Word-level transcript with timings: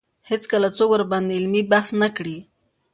هېڅکله 0.29 0.67
څوک 0.77 0.89
ورباندې 0.91 1.37
علمي 1.37 1.61
بحث 1.71 1.89
نه 2.01 2.07
کړي 2.17 2.37